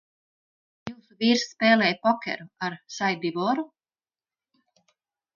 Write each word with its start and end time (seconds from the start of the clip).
Jūsu 0.89 1.17
vīrs 1.23 1.43
spēlēja 1.49 1.97
pokeru 2.07 2.47
ar 2.67 2.77
Sai 2.95 3.11
Divoru? 3.25 3.67